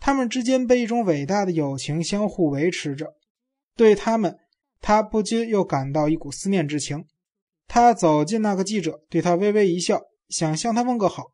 [0.00, 3.14] 他们之间被一种伟大的友情相互维持着。
[3.76, 4.38] 对他们，
[4.80, 7.04] 他不禁又感到一股思念之情。
[7.68, 11.32] 他走近那个记者，对他微微一笑，想向他问个好。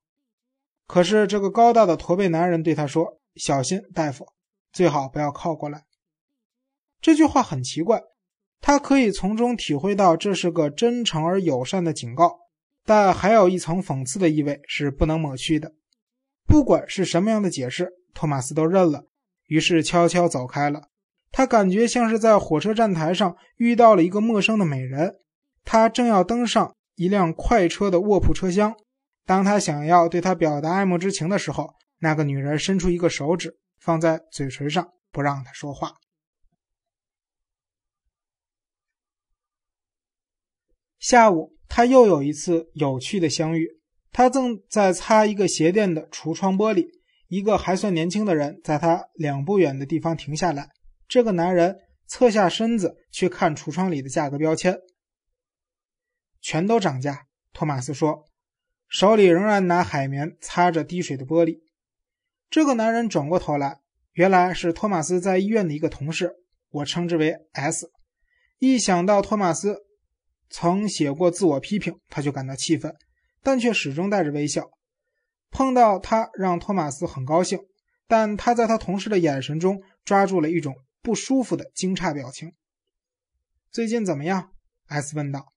[0.86, 4.26] 可是这个高大的驼背男人对他说：“小心，大夫，
[4.72, 5.84] 最好不要靠过来。”
[7.00, 8.02] 这句话很奇怪，
[8.60, 12.38] 他可以从中体会到这是个真诚而友善的警告，
[12.84, 15.72] 但还有一层讽刺的意味是不能抹去的。
[16.46, 19.04] 不管是什么样的解释，托马斯都认了，
[19.46, 20.88] 于是悄悄走开了。
[21.30, 25.16] 他感觉像是在火车站台上遇到了一个陌生的美人。
[25.64, 28.74] 他正要登上一辆快车的卧铺车厢，
[29.26, 35.92] 当他想要对她表达爱慕之情的时候，那个女人伸出一个手指放在嘴唇上，不让他说话。
[40.98, 43.68] 下午，他又有一次有趣的相遇。
[44.10, 46.88] 他正在擦一个鞋店的橱窗玻璃，
[47.28, 50.68] 一个还算年轻的人在他两步远的地方停下来。
[51.08, 51.76] 这个男人
[52.06, 54.78] 侧下身子去看橱窗里的价格标签，
[56.40, 57.26] 全都涨价。
[57.52, 58.24] 托马斯说，
[58.88, 61.60] 手里仍然拿海绵擦着滴水的玻璃。
[62.50, 63.80] 这个男人转过头来，
[64.12, 66.32] 原来是托马斯在医院的一个同事，
[66.70, 67.90] 我称之为 S。
[68.58, 69.78] 一想到托马斯
[70.50, 72.94] 曾写过自我批评，他就感到气愤。
[73.42, 74.68] 但却始终带着微笑。
[75.56, 77.58] 碰到他让托马斯很高兴，
[78.06, 82.52] 但他在他同事的眼神中抓住了一种不舒服的惊诧表情。
[83.70, 84.50] 最近怎么样
[84.88, 85.54] ？S 问道。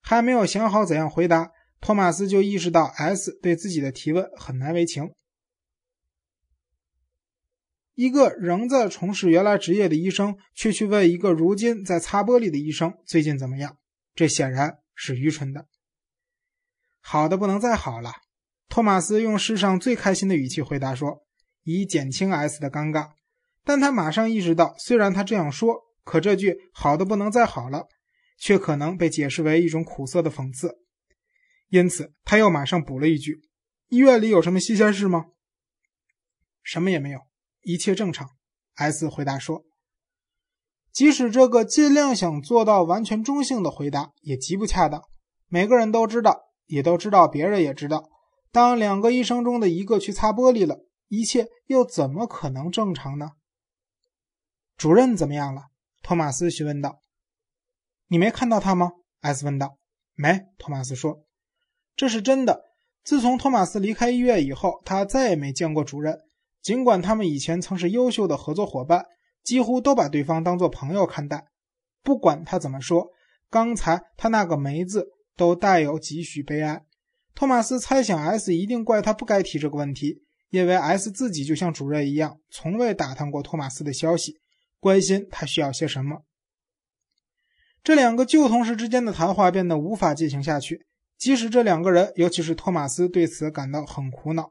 [0.00, 1.50] 还没有想好怎样回答，
[1.82, 5.12] 托马斯就意识到 S 对自己的提问很难为情。
[7.92, 13.76] 一个仍在从事原来职业的医生，却去问一个如今在擦玻璃的医生最近怎么样，
[14.14, 15.66] 这显然是愚蠢的。
[17.00, 18.10] 好的不能再好了，
[18.74, 21.22] 托马斯用世上最开心的语气回答说，
[21.62, 23.10] 以减轻 S 的尴尬。
[23.62, 27.86] 但他马上意识到，虽然他这样说，可这句“好的不能再好了”
[28.36, 30.78] 却可能被解释为一种苦涩的讽刺。
[31.68, 33.42] 因此，他又马上补了一句
[33.90, 35.26] ：“医院里有什么新鲜事吗
[36.64, 37.20] ？”“什么也没有，
[37.62, 38.28] 一切正常。
[38.74, 39.62] ”S 回答说。
[40.92, 45.00] 即使这个尽量想做到完全中性的回答也极不恰当。
[45.46, 46.40] 每个人都知道。
[46.66, 48.08] 也都知道，别人也知道。
[48.54, 53.32] 当两个医生中的一个去擦玻璃了，一切又怎么可能正常呢？
[54.76, 55.62] 主任怎么样了？
[56.04, 57.02] 托马斯询问道。
[58.06, 59.78] 你没看到他吗艾斯问道。
[60.14, 61.24] 没，托马斯说。
[61.96, 62.62] 这是真的。
[63.02, 66.20] 自从托马斯离开医院以后，他再也没见过主任。
[66.62, 69.04] 尽管他们以前曾是优秀的合作伙伴，
[69.42, 71.48] 几乎都把对方当作朋友看待。
[72.04, 73.08] 不管他怎么说，
[73.50, 75.08] 刚才他那个“没”字。
[75.36, 76.84] 都带有几许悲哀。
[77.34, 84.38] 托马斯猜想，S 一定怪他不该提这个问题，因为 S 自己就像主任一样，从未打探过托马斯的消息，
[84.78, 86.22] 关心他需要些什么。
[87.82, 90.86] 这两个旧同事之间的谈话变得无法进行下去，
[91.18, 94.50] 即使这两个人，尤其是托马斯，对此感到很苦恼。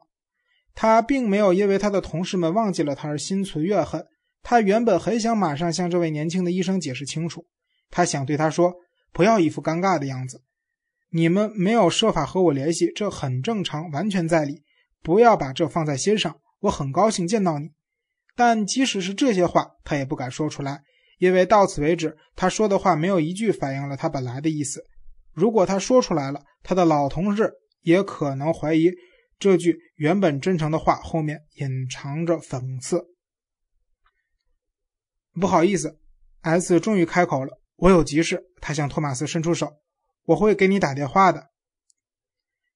[0.75, 4.05] 他并没有因为他的同事们忘记了他而心存怨恨。
[4.43, 7.47] 他原本很想马上向这位年轻的医生解释清楚，
[7.89, 8.73] 他想对他说
[9.13, 10.41] ：“不要一副尴尬的样子。”
[11.15, 14.63] 你们没有设法和我联系，这很正常，完全在理。
[15.03, 16.39] 不要把这放在心上。
[16.61, 17.69] 我很高兴见到你，
[18.35, 20.81] 但即使是这些话，他也不敢说出来，
[21.19, 24.83] 因为到此为止，他说的话没有一句反映了他本来的意思。
[25.33, 28.91] 如果他说出来了，他的老同事也可能怀疑
[29.37, 33.05] 这句原本真诚的话后面隐藏着讽刺。
[35.39, 35.99] 不好意思
[36.41, 39.82] ，S 终于开口了：“我有急事。”他向托马斯伸出手。
[40.25, 41.49] 我会给你打电话的。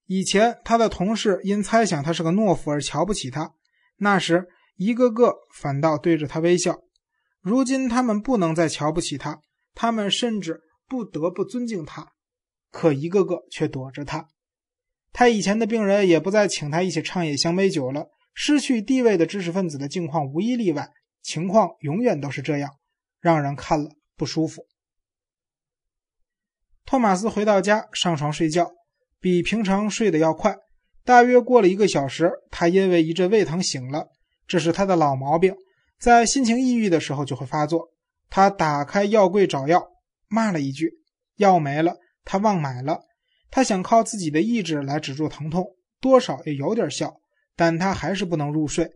[0.06, 3.54] 以前他的同事因猜想他是个懦夫而瞧不起他，
[3.98, 6.80] 那时一个个反倒对着他微笑。
[7.42, 9.42] 如今他们不能再瞧不起他，
[9.74, 12.14] 他们甚至不得不尊敬他，
[12.72, 14.28] 可一个个却躲着他。
[15.14, 18.08] 他以前的病人也不再请他一起畅饮香杯酒了。
[18.40, 20.92] 失去地位的知识分子的境况无一例外，
[21.24, 22.70] 情况永远都是这样，
[23.20, 24.68] 让人看了不舒服。
[26.88, 28.72] 托马斯回到家，上床睡觉，
[29.20, 30.56] 比平常睡得要快。
[31.04, 34.08] 大约过了一个小时，他因为一阵胃疼醒了。
[34.48, 35.54] 这是他的老毛病，
[36.00, 37.90] 在心情抑郁的时候就会发作。
[38.30, 39.86] 他打开药柜找药，
[40.30, 40.90] 骂了一句
[41.36, 43.02] ：“药没了。”他忘买了。
[43.52, 45.66] 他想靠自己的意志来止住疼痛，
[46.00, 47.18] 多少也有点效，
[47.58, 48.90] 但他还是不能入睡。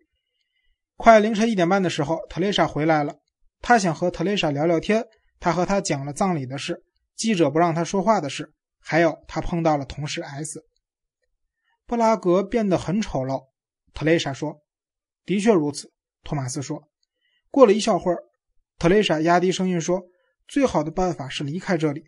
[0.95, 3.15] 快凌晨一点半的时候，特蕾莎回来了。
[3.61, 5.03] 他想和特蕾莎聊聊天。
[5.41, 6.81] 他和她讲了葬礼的事。
[7.15, 10.65] 记者不让他说话的事，还有他碰到了同事 S。
[11.85, 13.49] 布拉格变得很丑陋，
[13.93, 14.61] 特蕾莎说
[15.25, 15.91] ：“的确如此，
[16.23, 16.89] 托马斯说。
[17.49, 18.23] 过了一小会儿，
[18.79, 20.03] 特蕾莎压低声音说
[20.47, 22.05] ：“最好的办法是离开这里。”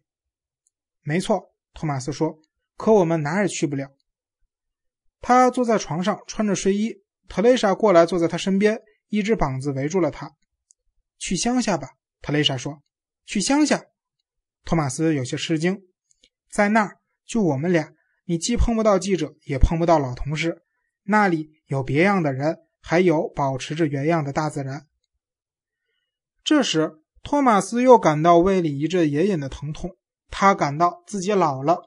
[1.04, 2.40] 没错，托马斯说。
[2.76, 3.92] 可我们哪也去不了。
[5.22, 7.04] 他坐在床上，穿着睡衣。
[7.28, 10.32] 特蕾莎过来，坐在他身边，一只膀子围住了他。
[11.20, 11.90] 去乡下吧，
[12.22, 12.82] 特蕾莎说。
[13.26, 13.86] 去乡下。
[14.66, 15.82] 托马斯有些吃惊。
[16.50, 17.94] 在那儿，就我们俩，
[18.26, 20.62] 你既碰不到记者，也碰不到老同事。
[21.04, 24.88] 那里有别样的人，还有保持着原样的大自然。
[26.44, 29.98] 这时，托马斯又感到胃里一阵隐隐的疼痛，
[30.30, 31.82] 他感到自己老了，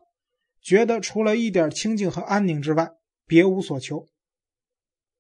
[0.60, 2.90] 觉得除了一点清静和安宁之外，
[3.26, 4.06] 别无所求。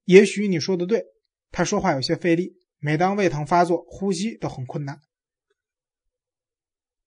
[0.04, 1.04] 也许你说的对，
[1.50, 5.00] 他说话有些费力，每当胃疼发作，呼吸都很困难。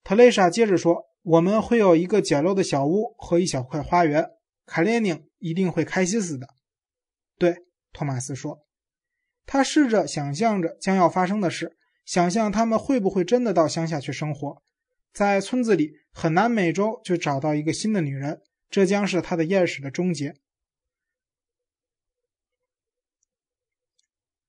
[0.09, 4.27] 特蕾莎接着说：“我们会有一个简陋的小屋和一小块花园，
[4.65, 6.47] 卡列宁一定会开心死的。”
[7.37, 7.57] 对，
[7.93, 8.65] 托马斯说，
[9.45, 11.77] 他试着想象着将要发生的事。
[12.05, 14.63] 想象他们会不会真的到乡下去生活，
[15.13, 20.33] 在村子里很难每周就找到一个新的女人，这将是他的厌世的终结。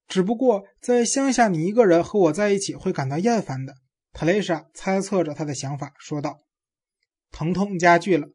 [0.09, 3.75] 只不过在乡下，你一个人和我在一起会感到厌烦的。
[4.13, 6.41] 特蕾莎猜测着他的想法，说道
[7.31, 8.29] ：“疼痛加剧了，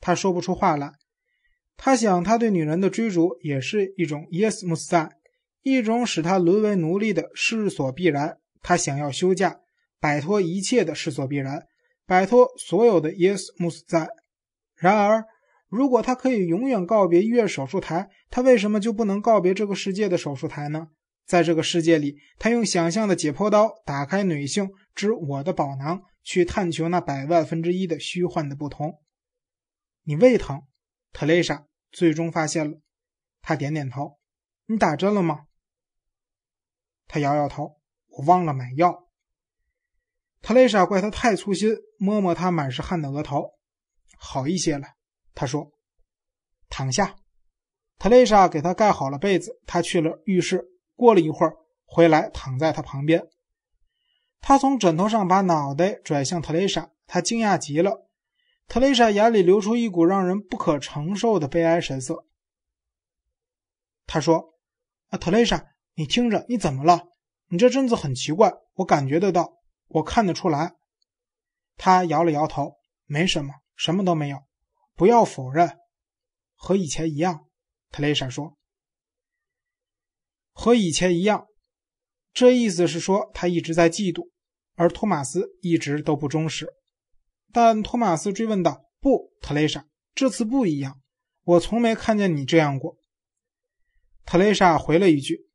[0.00, 0.92] 他说不出话来。
[1.76, 5.10] 他想，他对女人的追逐也是一种 yes must
[5.62, 9.60] 一种使他沦为奴隶的势所必然。”他想要休假，
[10.00, 11.66] 摆脱一切的势所必然，
[12.06, 14.08] 摆脱所有的 yes must 在。
[14.74, 15.24] 然而，
[15.68, 20.88] 如果他可以永远告别医院手术台，他为什么就不能告别这个世界的手术台呢？
[21.24, 29.00] 在这个世界里，他用想象的解剖刀打开女性之我的宝囊，去探求那百万分之一的虚幻的不同。
[30.02, 30.66] 你胃疼，
[31.12, 32.80] 特蕾莎最终发现了。
[33.40, 34.18] 他点点头。
[34.66, 35.46] 你打针了吗？
[37.06, 37.80] 他摇摇头。
[38.08, 39.08] 我忘了买药。
[40.42, 43.52] 特蕾莎怪他太粗心，摸摸他满是汗的额头，
[44.18, 44.88] 好一些了。
[45.32, 45.70] 他说
[46.68, 47.14] ：“躺下。”
[48.00, 49.60] 特蕾莎给他盖好了被子。
[49.64, 50.64] 他去了浴室，
[50.96, 53.28] 过了一会儿回来，躺在他旁边。
[54.40, 58.08] 他从枕头上把脑袋转向特蕾莎，他惊讶极了。
[58.66, 62.26] 特蕾莎眼里流出一股让人不可承受的悲哀神色。
[64.06, 64.54] 他说
[65.08, 67.08] ：“啊，特蕾莎，你听着，你怎么了？”
[67.50, 69.54] 你这阵子很奇怪，我感觉得到，
[69.86, 70.74] 我看得出来。
[71.78, 72.76] 他摇了摇头，
[73.06, 74.38] 没什么，什么都没有。
[74.94, 75.78] 不要否认，
[76.54, 77.46] 和以前一样。
[77.90, 78.58] 特蕾莎说
[80.52, 81.46] ：“和以前一样。”
[82.38, 84.30] 这意思是说，他一直在嫉妒，
[84.76, 86.72] 而托马斯一直都不忠实。
[87.52, 91.00] 但托马斯追问道：“不，特蕾莎，这次不一样。
[91.42, 92.96] 我从没看见你这样过。”
[94.24, 95.48] 特蕾莎回了一句：“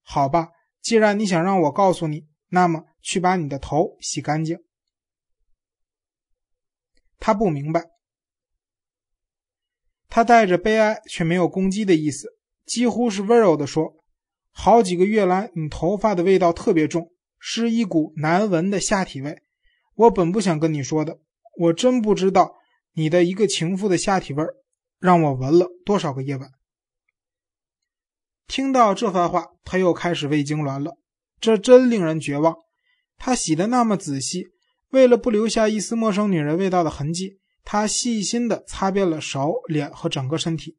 [0.00, 0.48] 好吧。”
[0.80, 4.64] 既然你想让我告诉你，那么去把你的头洗干净。
[7.18, 7.84] 他不明白，
[10.08, 13.94] 他带着悲哀却没有攻击的意思，几乎是温柔的说
[14.62, 19.40] ：“好几个月来，你头发的味道特别重，是一股难闻的下体味。
[19.94, 21.18] 我本不想跟你说的，
[21.58, 22.56] 我真不知道
[22.92, 24.44] 你的一个情妇的下体味
[24.98, 26.50] 让我闻了多少个夜晚。”
[28.46, 30.98] 听到这番话，他又开始胃痉挛了。
[31.40, 32.54] 这真令人绝望。
[33.16, 34.48] 他洗得那么仔细，
[34.90, 40.76] 为了不留下一丝陌生女人味道的痕迹，他细心地擦遍了手、脸和整个身体。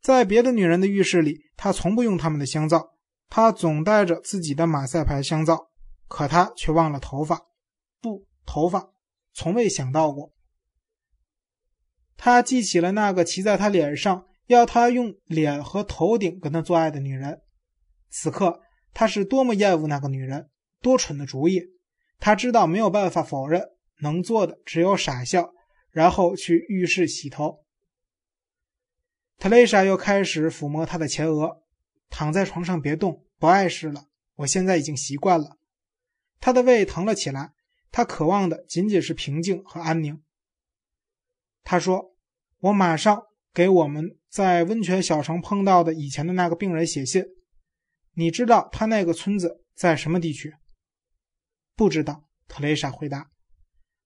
[0.00, 2.90] 在别的女人的浴室里，他从不用他们的香皂，
[3.28, 5.70] 他总带着自己的马赛牌香皂。
[6.06, 7.46] 可他却忘了头发，
[8.00, 8.90] 不，头发，
[9.34, 10.32] 从未想到过。
[12.16, 14.24] 他记起了那个骑在他脸上。
[14.48, 17.42] 要他用脸和头顶跟他做爱的女人，
[18.08, 18.62] 此刻
[18.94, 20.48] 他是多么厌恶那个女人！
[20.80, 21.60] 多蠢的主意！
[22.18, 23.62] 他知道没有办法否认，
[24.00, 25.52] 能做的只有傻笑，
[25.90, 27.62] 然后去浴室洗头。
[29.36, 31.60] 特蕾莎又开始抚摸他的前额，
[32.10, 34.08] 躺在床上别动，不碍事了。
[34.36, 35.58] 我现在已经习惯了。
[36.40, 37.52] 他的胃疼了起来，
[37.90, 40.22] 他渴望的仅仅是平静和安宁。
[41.64, 42.14] 他说
[42.60, 43.24] ：“我马上。”
[43.54, 47.24] 给我们在温泉小城碰到的以前的那个病人写信，
[48.12, 50.54] 你知道他那个村子在什么地区？
[51.74, 52.28] 不知道。
[52.46, 53.32] 特蕾莎回答。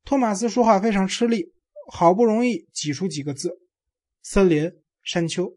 [0.04, 1.52] 托马斯说话非常吃力，
[1.90, 3.60] 好不容易挤出几个字：
[4.22, 5.52] 森林、山丘。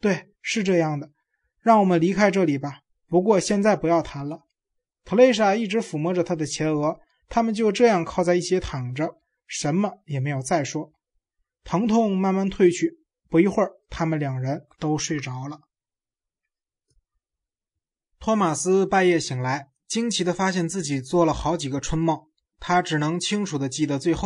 [0.00, 1.12] 对，是这样的。
[1.62, 2.80] 让我们离开这里吧。
[3.08, 4.42] 不过现在不要谈了。
[5.04, 9.16] 特蕾莎一直抚摸着他的前额，他们就这样靠在一起躺着，
[9.46, 10.92] 什么也没有再说。
[11.64, 15.60] 疼痛慢慢褪去，不一会儿，他们两人都睡着了。
[18.18, 22.28] 托马斯半夜醒来，惊奇地发现自己做了好几个春梦，
[22.58, 24.20] 他只能清楚地记得最后。